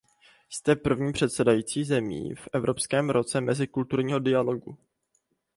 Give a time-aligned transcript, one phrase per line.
[0.49, 4.77] Jste první předsedající zemí v Evropském roce mezikulturního dialogu.